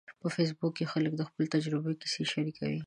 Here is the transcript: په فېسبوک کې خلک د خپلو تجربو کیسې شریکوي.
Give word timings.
په 0.21 0.27
فېسبوک 0.35 0.73
کې 0.77 0.89
خلک 0.91 1.11
د 1.17 1.21
خپلو 1.27 1.51
تجربو 1.55 1.97
کیسې 2.01 2.23
شریکوي. 2.33 2.79